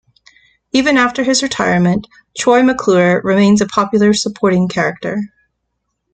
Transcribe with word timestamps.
Even 0.71 0.97
after 0.97 1.21
his 1.23 1.43
retirement, 1.43 2.07
Troy 2.35 2.63
McClure 2.63 3.21
remains 3.23 3.61
a 3.61 3.67
popular 3.67 4.13
supporting 4.15 4.67
character. 4.67 5.19